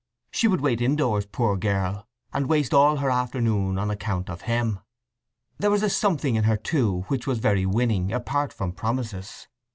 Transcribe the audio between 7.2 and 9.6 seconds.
was very winning, apart from promises.